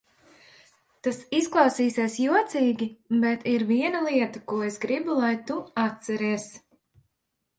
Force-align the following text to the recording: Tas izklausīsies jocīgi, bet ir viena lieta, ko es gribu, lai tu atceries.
Tas 1.07 1.17
izklausīsies 1.39 2.15
jocīgi, 2.23 2.87
bet 3.25 3.45
ir 3.51 3.65
viena 3.73 4.01
lieta, 4.07 4.41
ko 4.53 4.61
es 4.69 4.81
gribu, 4.87 5.19
lai 5.25 5.31
tu 5.51 5.59
atceries. 5.83 6.49